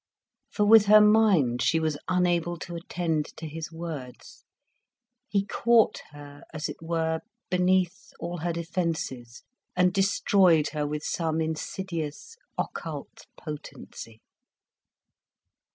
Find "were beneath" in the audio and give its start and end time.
6.81-8.09